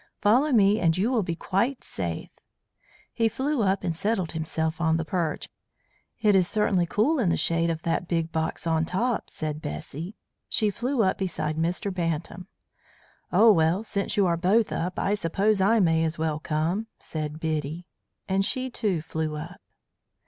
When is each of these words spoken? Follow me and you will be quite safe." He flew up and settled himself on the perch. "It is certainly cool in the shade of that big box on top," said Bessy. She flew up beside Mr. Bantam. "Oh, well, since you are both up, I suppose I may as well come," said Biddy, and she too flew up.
Follow 0.19 0.51
me 0.51 0.79
and 0.79 0.97
you 0.97 1.11
will 1.11 1.21
be 1.21 1.35
quite 1.35 1.83
safe." 1.83 2.31
He 3.13 3.29
flew 3.29 3.61
up 3.61 3.83
and 3.83 3.95
settled 3.95 4.31
himself 4.31 4.81
on 4.81 4.97
the 4.97 5.05
perch. 5.05 5.47
"It 6.21 6.33
is 6.33 6.47
certainly 6.47 6.87
cool 6.87 7.19
in 7.19 7.29
the 7.29 7.37
shade 7.37 7.69
of 7.69 7.83
that 7.83 8.07
big 8.07 8.31
box 8.31 8.65
on 8.65 8.83
top," 8.83 9.29
said 9.29 9.61
Bessy. 9.61 10.15
She 10.49 10.71
flew 10.71 11.03
up 11.03 11.19
beside 11.19 11.55
Mr. 11.55 11.93
Bantam. 11.93 12.47
"Oh, 13.31 13.51
well, 13.51 13.83
since 13.83 14.17
you 14.17 14.25
are 14.25 14.37
both 14.37 14.71
up, 14.71 14.97
I 14.97 15.13
suppose 15.13 15.61
I 15.61 15.79
may 15.79 16.03
as 16.03 16.17
well 16.17 16.39
come," 16.39 16.87
said 16.97 17.39
Biddy, 17.39 17.85
and 18.27 18.43
she 18.43 18.71
too 18.71 19.03
flew 19.03 19.35
up. 19.35 19.61